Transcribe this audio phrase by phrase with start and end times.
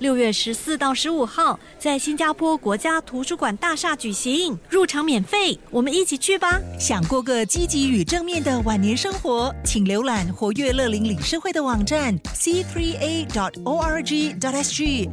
[0.00, 6.58] 六月十四到十五号，在新加坡国家图书馆大厦举行，入场免费，我们一起去吧！
[6.78, 13.38] 想过个积极与正面的晚年生活，请浏览活跃乐龄理事会的网站 c3a.org.sg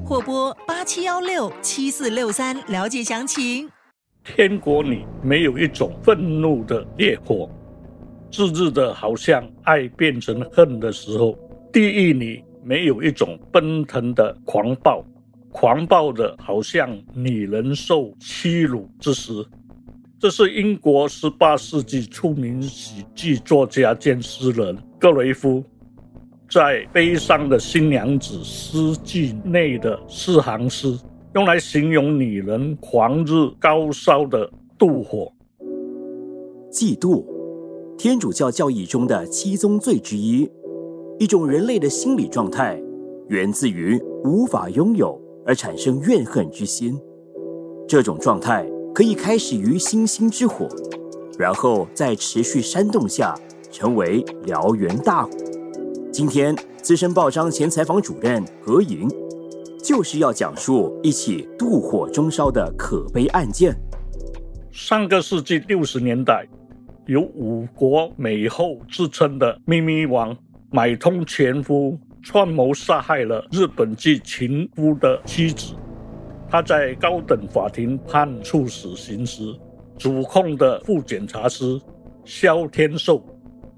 [0.05, 3.69] 或拨八七幺六七四六三了解详情。
[4.23, 7.49] 天国里没有一种愤怒的烈火，
[8.31, 11.37] 炙热的好像爱变成恨的时候，
[11.73, 12.41] 地狱里。
[12.67, 15.01] 没有一种奔腾的狂暴，
[15.53, 19.31] 狂暴的好像女人受欺辱之时。
[20.19, 25.63] 这是英国十八世纪出名喜剧作家兼诗人格雷夫
[26.49, 30.99] 在《悲伤的新娘子》诗句内的四行诗，
[31.35, 35.31] 用来形容女人狂热高烧的妒火。
[36.69, 37.23] 嫉妒，
[37.97, 40.49] 天主教教义中的七宗罪之一。
[41.19, 42.79] 一种人类的心理状态，
[43.27, 46.95] 源自于无法拥有而产生怨恨之心。
[47.87, 50.67] 这种状态可以开始于星星之火，
[51.39, 53.33] 然后在持续煽动下
[53.71, 55.31] 成为燎原大火。
[56.11, 59.09] 今天，资深报章前采访主任何莹，
[59.83, 63.75] 就是要讲述一起妒火中烧的可悲案件。
[64.71, 66.47] 上个世纪六十年代，
[67.07, 70.37] 有五国美后之称的咪咪王。
[70.69, 75.73] 买通前夫，串谋杀害了日本籍情夫的妻子。
[76.49, 79.43] 他在高等法庭判处死刑时，
[79.97, 81.79] 主控的副检察师
[82.25, 83.23] 萧天寿，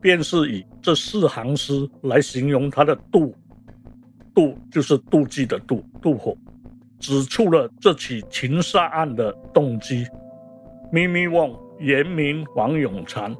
[0.02, 3.32] 便是以这四行诗来形容他的妒，
[4.34, 6.36] 妒就是妒忌的妒，妒火，
[7.00, 10.08] 指出了这起情杀案的动机。
[10.92, 13.36] 咪咪旺原名王永禅。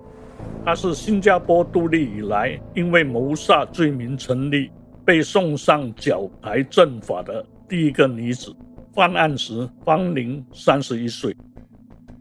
[0.66, 4.70] 她是新加坡独立以来因为谋杀罪名成立、
[5.06, 8.56] 被送上绞牌正法的第一个女子。
[8.94, 11.36] 犯案时方龄三十一岁。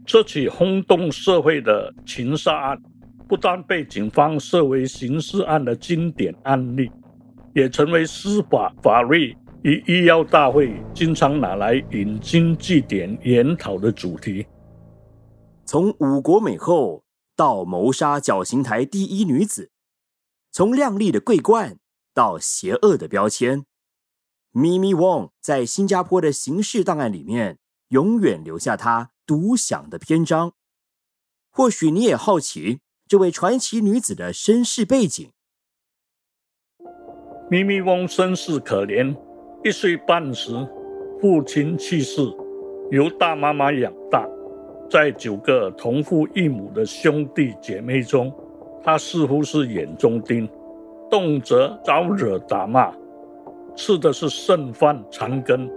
[0.05, 2.81] 这起轰动社会的情杀案，
[3.27, 6.89] 不但被警方设为刑事案的经典案例，
[7.53, 14.45] 也成为司法法律与医药大会经常拿来引经据典研讨的主题。
[15.65, 17.03] 从五国美后。
[17.39, 19.71] 到谋杀绞刑台第一女子，
[20.51, 21.79] 从靓丽的桂冠
[22.13, 23.63] 到邪恶的标签，
[24.51, 27.57] 咪咪旺在新加坡的刑事档案里面
[27.91, 30.51] 永远留下她独享的篇章。
[31.49, 35.31] 或许你也好奇这位传奇女子的身世背景。
[37.49, 39.15] 咪咪翁身世可怜，
[39.63, 40.51] 一岁半时
[41.21, 42.19] 父亲去世，
[42.91, 44.27] 由大妈妈养大。
[44.89, 48.33] 在九个同父异母的兄弟姐妹中，
[48.83, 50.49] 他似乎是眼中钉，
[51.11, 52.91] 动辄招惹打骂，
[53.75, 55.69] 吃的是剩饭残羹。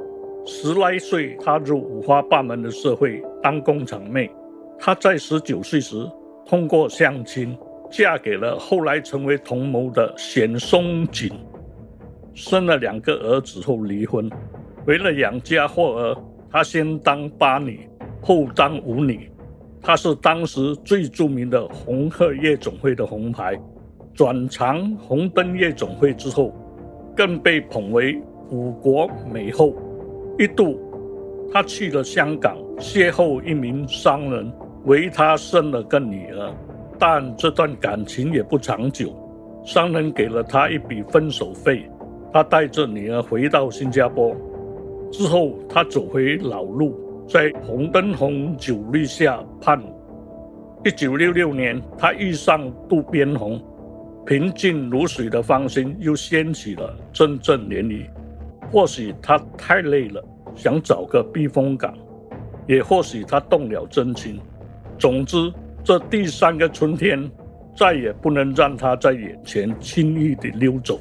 [0.46, 4.30] 十来岁踏入五花八门的社会当工厂妹。
[4.78, 6.10] 她在十九岁时
[6.46, 7.56] 通过相亲，
[7.90, 11.30] 嫁给了后来成为同谋的显松井，
[12.32, 14.28] 生了两个儿子后离婚。
[14.86, 16.16] 为了养家活儿，
[16.50, 17.88] 她先当八女。
[18.22, 19.28] 后当舞女，
[19.82, 23.60] 她是当时最著名的红鹤夜总会的红牌。
[24.14, 26.52] 转场红灯夜总会之后，
[27.16, 28.16] 更被捧为
[28.50, 29.74] 五国美后。
[30.38, 30.78] 一度，
[31.52, 34.52] 她去了香港，邂逅一名商人，
[34.84, 36.54] 为他生了个女儿。
[36.98, 39.12] 但这段感情也不长久，
[39.64, 41.90] 商人给了她一笔分手费，
[42.32, 44.36] 她带着女儿回到新加坡。
[45.10, 46.94] 之后，她走回老路。
[47.28, 49.82] 在红灯红酒绿下盼。
[50.84, 53.62] 一九六六年，他遇上渡边红，
[54.26, 58.06] 平静如水的芳心又掀起了阵阵涟漪。
[58.70, 60.22] 或许他太累了，
[60.54, 61.92] 想找个避风港；
[62.66, 64.40] 也或许他动了真情。
[64.98, 65.52] 总之，
[65.84, 67.30] 这第三个春天，
[67.76, 71.00] 再也不能让他在眼前轻易地溜走。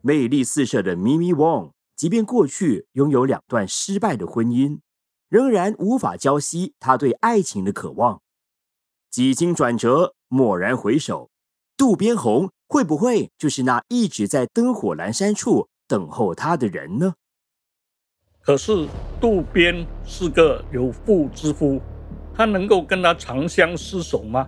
[0.00, 1.75] 魅力四射的咪咪汪。
[1.96, 4.80] 即便过去拥有两段失败的婚姻，
[5.30, 8.20] 仍然无法浇熄他对爱情的渴望。
[9.10, 11.30] 几经转折，蓦然回首，
[11.74, 17.14] 渡边红会不会就是那一直在灯火阑珊处等候他的人呢？
[18.42, 18.86] 可是
[19.18, 21.80] 渡边是个有妇之夫，
[22.34, 24.46] 他能够跟他长相厮守吗？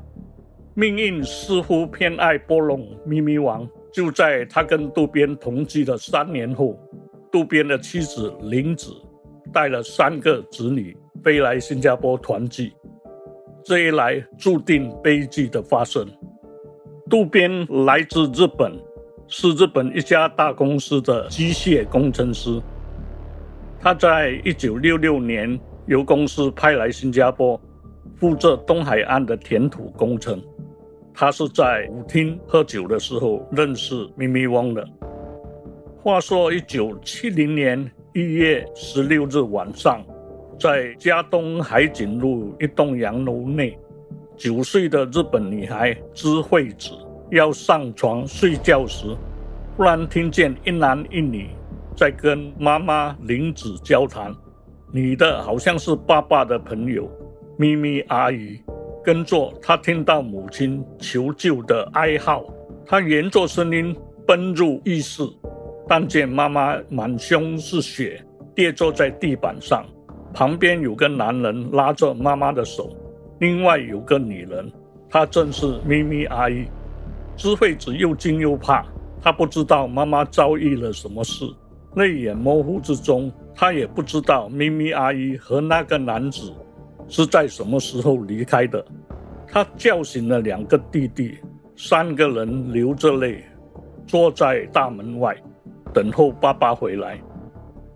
[0.75, 3.67] 命运似乎偏爱波隆咪咪王。
[3.91, 6.79] 就在他跟渡边同居的三年后，
[7.31, 8.91] 渡边的妻子玲子
[9.53, 12.73] 带了三个子女飞来新加坡团聚。
[13.65, 16.07] 这一来，注定悲剧的发生。
[17.11, 18.73] 渡边来自日本，
[19.27, 22.61] 是日本一家大公司的机械工程师。
[23.81, 27.61] 他在一九六六年由公司派来新加坡，
[28.17, 30.43] 负责东海岸的填土工程。
[31.15, 34.89] 他是在舞厅喝酒的时候认识咪咪翁的。
[36.09, 37.79] 话说一九七零年
[38.15, 40.03] 一月十六日晚上，
[40.59, 43.79] 在嘉东海景路一栋洋楼内，
[44.35, 46.93] 九岁的日本女孩知惠子
[47.31, 49.05] 要上床睡觉时，
[49.77, 51.51] 忽然听见一男一女。
[51.95, 54.35] 在跟妈妈玲子交谈，
[54.91, 57.07] 女的好像是爸爸的朋友
[57.59, 58.59] 咪咪阿姨。
[59.05, 62.47] 跟着她听到母亲求救的哀号，
[62.87, 63.95] 她沿着声音
[64.27, 65.23] 奔入浴室，
[65.89, 68.23] 但见妈妈满胸是血，
[68.55, 69.87] 跌坐在地板上，
[70.35, 72.95] 旁边有个男人拉着妈妈的手，
[73.39, 74.71] 另外有个女人，
[75.09, 76.67] 她正是咪咪阿姨。
[77.37, 78.85] 知惠子又惊又怕，
[79.23, 81.45] 她不知道妈妈遭遇了什么事。
[81.95, 86.53] 泪眼模糊之中，他也不知道咪咪阿姨和那个男子
[87.09, 88.85] 是在什么时候离开的。
[89.47, 91.39] 他叫醒了两个弟弟，
[91.75, 93.43] 三个人流着泪
[94.07, 95.35] 坐在大门外
[95.99, 97.19] 等候爸爸回来。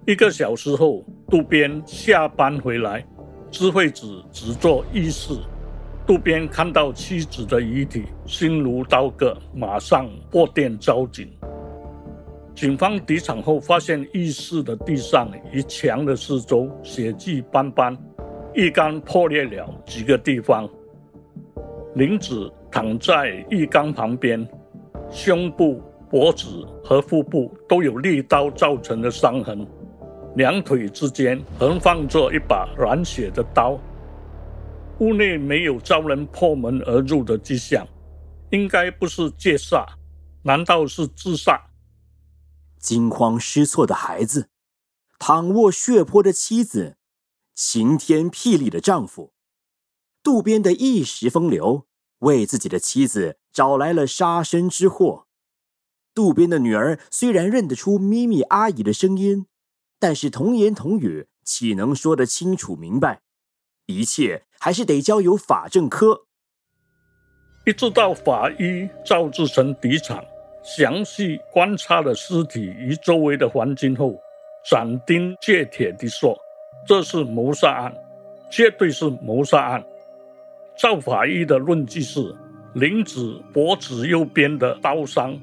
[0.09, 3.07] 一个小时后，渡边下班回来，
[3.49, 5.33] 智慧子只做浴室。
[6.05, 11.31] 渡边看到妻子的遗体，心如刀割，马上拨电招警。
[12.57, 17.97] 警方抵场后，发现浴室的地上与墙的四周血迹斑斑，
[18.55, 20.69] 浴缸破裂了几个地方。
[21.95, 24.45] 林子躺在浴缸旁边，
[25.09, 25.81] 胸部、
[26.13, 29.67] 脖子和腹部都有利刀造成的伤痕，
[30.37, 33.81] 两腿之间横放着一把染血的刀。
[34.99, 37.89] 屋内没有遭人破门而入的迹象，
[38.51, 39.87] 应该不是借杀，
[40.43, 41.59] 难道是自杀？
[42.79, 44.51] 惊慌失措的孩子，
[45.19, 46.99] 躺卧血泊的妻子，
[47.55, 49.33] 晴天霹雳的丈夫，
[50.23, 51.87] 渡边的一时风流，
[52.19, 55.27] 为自己的妻子找来了杀身之祸。
[56.15, 59.47] 渡边的女儿虽然认得出咪咪阿姨的声音，
[59.99, 63.21] 但是童言童语，岂能说得清楚明白？
[63.87, 66.27] 一切还是得交由法政科。
[67.65, 70.25] 一直到法医赵志成抵场。
[70.65, 74.15] 详细观察了尸体与周围的环境后，
[74.71, 76.39] 斩钉截铁地说
[76.87, 77.93] ：“这是谋杀案，
[78.49, 79.85] 绝对是谋杀案。”
[80.79, 82.33] 赵法医的论据是：
[82.75, 85.37] 林子脖子右边的刀伤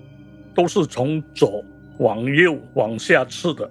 [0.60, 1.64] 都是从左
[2.00, 3.70] 往右往下刺的，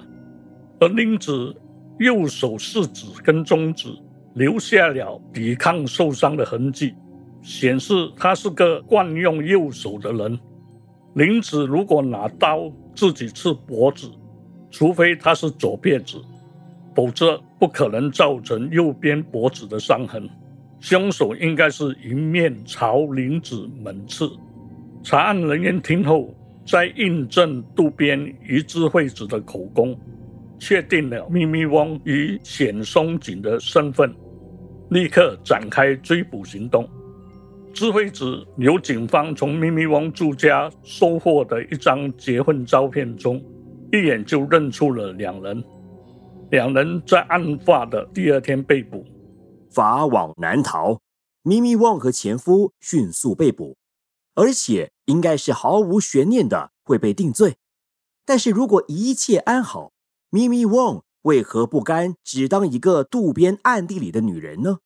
[0.81, 1.55] 而林子
[1.99, 3.91] 右手食指跟中指
[4.33, 6.95] 留下了抵抗受伤的痕迹，
[7.43, 10.41] 显示他是个惯用右手的人。
[11.13, 14.11] 林子如果拿刀自己刺脖子，
[14.71, 16.17] 除非他是左撇子，
[16.95, 20.27] 否则不可能造成右边脖子的伤痕。
[20.81, 24.31] 凶手应该是迎面朝林子猛刺。
[25.03, 26.35] 查案人员听后，
[26.71, 29.99] 在印证渡边与智慧子的口供，
[30.59, 34.15] 确定了秘密翁与显松井的身份，
[34.91, 36.87] 立刻展开追捕行动。
[37.73, 43.43] 智慧子由警方从咪咪翁住家收获的一张结婚照片中，
[43.91, 45.65] 一眼就认出了两人。
[46.51, 49.07] 两人在案发的第二天被捕，
[49.71, 50.99] 法网难逃。
[51.45, 53.75] 咪咪旺和前夫迅速被捕，
[54.39, 57.57] 而且应该是毫无悬念的会被定罪。
[58.25, 59.91] 但是如果一切安好，
[60.31, 64.79] 咪咪旺为何不甘只当一个渡边暗地里的女人呢？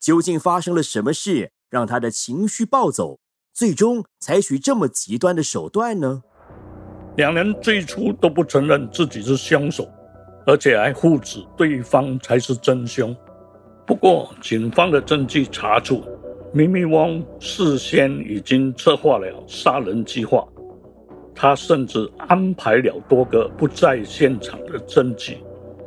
[0.00, 1.52] 究竟发生了什么事？
[1.68, 3.20] 让他的情绪暴走，
[3.52, 6.22] 最终采取这么极端的手段呢？
[7.18, 9.86] 两人最初都不承认自己是凶手，
[10.46, 13.14] 而且还护指对方才是真凶。
[13.86, 16.02] 不过，警方的证据查出，
[16.52, 20.46] 明明汪事先已经策划了杀人计划，
[21.34, 25.38] 他甚至安排了多个不在现场的证据，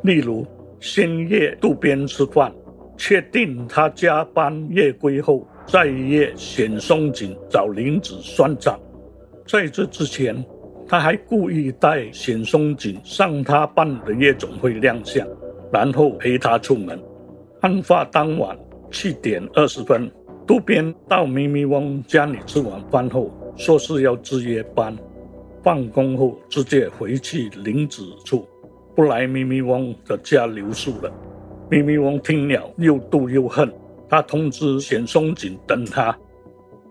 [0.02, 0.46] 例如
[0.80, 2.50] 先约渡边吃饭，
[2.96, 5.46] 确定他加班夜归后。
[5.66, 8.78] 在夜，显松井找林子算账。
[9.46, 10.44] 在这之前，
[10.86, 15.26] 他还故意带显松井上他办的夜总会亮相，
[15.72, 17.02] 然后陪他出门。
[17.60, 18.54] 案发当晚
[18.90, 20.10] 七点二十分，
[20.46, 24.94] 渡边到咪咪翁家里吃晚饭后，说是要值夜班，
[25.62, 28.46] 放工后直接回去林子处，
[28.94, 31.10] 不来咪咪翁的家留宿了。
[31.70, 33.72] 咪咪翁听了又妒又恨，
[34.06, 36.14] 他通知显松井等他。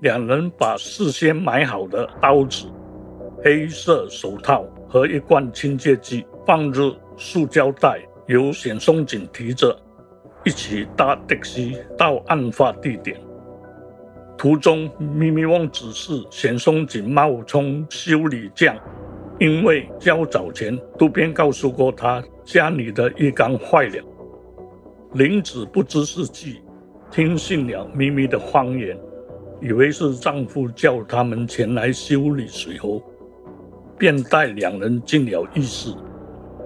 [0.02, 2.66] 两人把事先买好的刀子、
[3.44, 9.78] 黑色手套和一罐清洁剂放入塑胶袋，由显松井提着，
[10.44, 13.16] 一起搭的士到案发地点。
[14.44, 18.78] 途中，咪咪翁指示显松井冒充修理匠，
[19.40, 24.04] 因为较早前渡边告诉过他家里的浴缸坏了。
[25.14, 26.60] 林子不知是计，
[27.10, 29.00] 听信了咪咪的谎言。
[29.62, 33.02] 以为是丈夫叫他们前来修理水喉，
[33.98, 35.90] 便带两人进了浴室。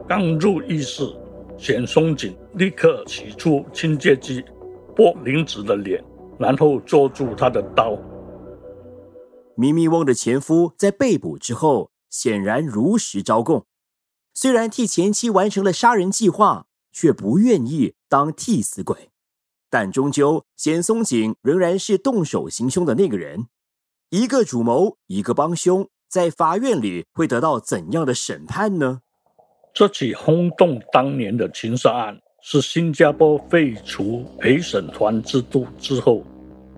[0.07, 1.03] 刚入浴室，
[1.59, 4.43] 显松井立刻取出清洁剂，
[4.95, 6.03] 拨林子的脸，
[6.39, 7.97] 然后捉住他的刀。
[9.55, 13.65] 咪咪翁的前夫在被捕之后，显然如实招供，
[14.33, 19.09] 虽然替前妻完成了杀人计划，却不愿意当替死鬼。
[19.69, 23.47] 但终究，显松井仍然是动手行凶的那个人。
[24.09, 29.01] 一个主谋，一个帮凶，在法院里会得到怎样的审判呢？
[29.73, 36.23] 这起轰动当年的情杀案，是新加坡废除陪审团制度之后，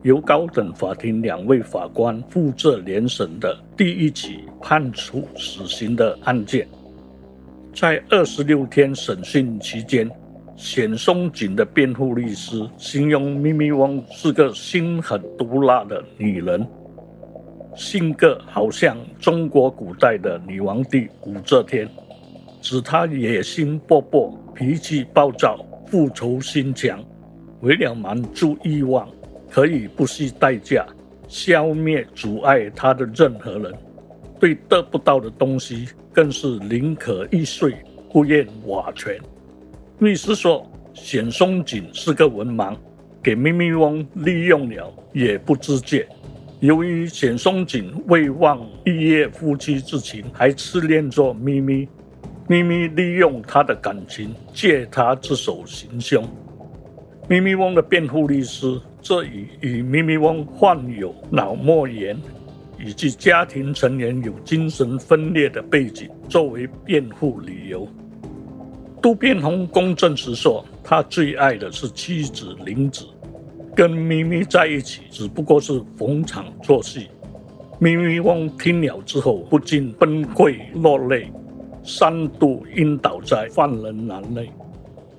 [0.01, 6.67] 由高等法庭两位法官负责联审的第一起判处死刑的案件。
[7.71, 10.09] 在二十六天审讯期间。
[10.57, 16.67] 冼松井的辩护律师形容咪咪翁是个心狠毒辣的女人，
[17.75, 21.87] 性格好像中国古代的女皇帝武则天，
[22.59, 27.01] 指她野心勃勃、脾气暴躁、复仇心强，
[27.61, 29.07] 为了满足欲望，
[29.49, 30.85] 可以不惜代价
[31.29, 33.73] 消灭阻碍他的任何人，
[34.37, 37.73] 对得不到的东西更是宁可玉碎，
[38.11, 39.17] 不愿瓦全。
[39.99, 42.75] 律师说，显松井是个文盲，
[43.23, 46.05] 给咪咪翁利用了也不知觉。
[46.59, 51.87] 由于显松井未忘一夜夫妻之情，还痴恋着咪咪，
[52.49, 56.27] 咪咪利用他的感情，借他之手行凶。
[57.27, 62.19] 咪咪翁的辩护律师这以与咪咪翁患有脑膜炎，
[62.83, 67.87] 以及家庭成员有精神分裂的背景作为辩护理由。
[68.99, 73.05] 渡边宏公证时说，他最爱的是妻子玲子，
[73.75, 77.09] 跟咪咪在一起只不过是逢场作戏。
[77.77, 81.31] 咪咪翁听了之后不禁崩溃落泪，
[81.83, 84.49] 三度晕倒在犯人栏内。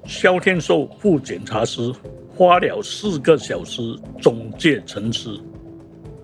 [0.05, 1.93] 肖天寿副检察师
[2.35, 3.83] 花了四个小时
[4.21, 5.38] 总结陈词，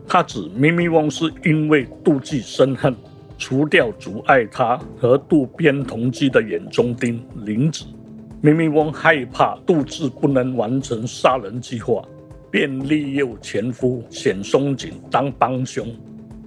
[0.09, 2.95] 他指咪咪翁是因为妒忌生恨。
[3.38, 7.85] 除掉阻碍他和渡边同居的眼中钉林子，
[8.40, 12.02] 咪咪翁害怕杜志不能完成杀人计划，
[12.50, 15.87] 便利诱前夫显松井当帮凶。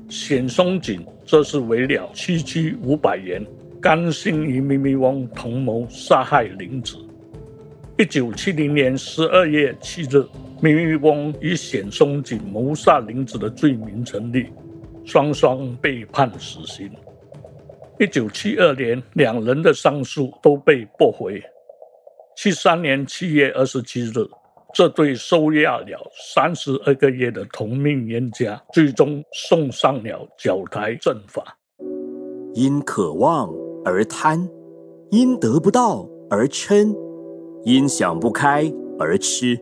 [0.10, 3.46] 显松井这是为了区区五百元，
[3.82, 6.98] 甘心与咪咪翁同谋杀害林子。
[7.98, 10.22] 一九七零年十二月七日，
[10.62, 14.48] 咪咪翁以显松井谋杀林子的罪名成立。
[15.06, 16.92] 双双被判死刑。
[18.00, 21.42] 一九七二年，两人的上诉都被驳回。
[22.36, 24.12] 七三年七月二十七日，
[24.74, 31.58] 这对收押了三十二个月的同命冤家，最终送上了绞台正法。
[32.54, 33.50] 因渴望
[33.86, 34.48] 而贪，
[35.10, 36.96] 因得不到而嗔，
[37.64, 39.60] 因想不开而痴。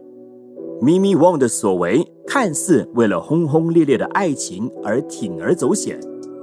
[0.81, 5.99] 咪咪旺的所为看似为了轰轰烈烈的爱情而铤而走险，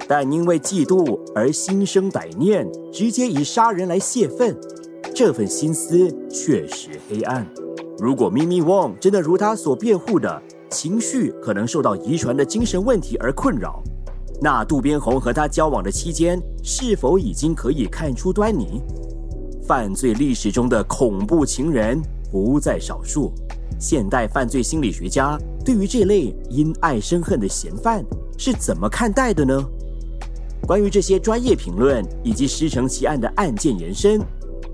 [0.09, 4.57] 但因为嫉妒而心生歹念，直接以杀人来泄愤。
[5.14, 7.47] 这份心思确实黑暗。
[7.99, 13.81] 如果咪咪旺真的如他所辩护的，情绪可能受到遗传的精神问题而困扰，
[14.41, 18.83] 那渡边宏和他交往的期间是否已经可以看出端倪？
[19.67, 22.00] 犯罪历史中的恐怖情人
[22.31, 23.33] 不在少数。
[23.79, 28.05] 现代犯罪心理学家对于这类因爱生恨的嫌犯
[28.38, 29.64] 是怎么看待的呢？
[30.67, 34.21] 关于这些专业评论以及师承奇案的案件延伸，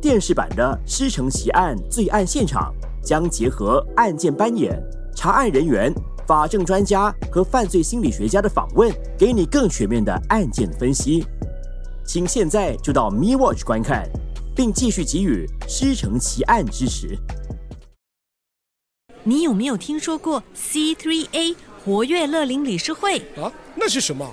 [0.00, 4.80] 电视版的师承奇案罪案现场将结合案件扮演、
[5.16, 5.92] 查案人员、
[6.30, 11.26] 法证专家和犯罪心理学家的访问，给你更全面的案件分析。
[12.06, 14.08] 请现在就到 Me Watch 观看，
[14.54, 17.18] 并继续给予师承奇案支持。
[19.24, 23.18] 你有没有听说过 C3A 活跃乐龄理事会？
[23.36, 24.32] 啊，那是什么？